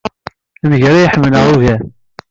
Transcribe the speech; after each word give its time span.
D 0.59 0.61
ameggal 0.65 0.95
ay 0.97 1.09
ḥemmleɣ 1.13 1.43
ugar. 1.53 1.81